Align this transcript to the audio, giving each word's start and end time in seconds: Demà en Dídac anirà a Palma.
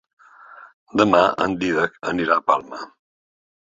Demà 1.03 1.21
en 1.47 1.55
Dídac 1.61 2.03
anirà 2.15 2.43
a 2.43 2.47
Palma. 2.53 2.85